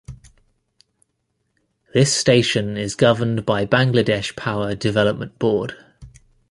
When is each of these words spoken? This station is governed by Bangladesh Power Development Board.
This 1.93 2.11
station 2.11 2.75
is 2.75 2.95
governed 2.95 3.45
by 3.45 3.67
Bangladesh 3.67 4.35
Power 4.35 4.73
Development 4.73 5.37
Board. 5.37 5.75